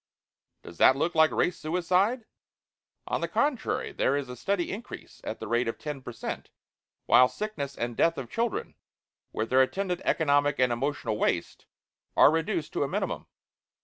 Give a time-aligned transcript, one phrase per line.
[0.63, 2.25] Does that look like race suicide?
[3.05, 6.49] On the contrary, there is a steady increase at the rate of ten per cent,
[7.05, 8.73] while sickness and death of children,
[9.31, 11.67] with their attendant economic and emotional waste,
[12.17, 13.27] are reduced to a minimum."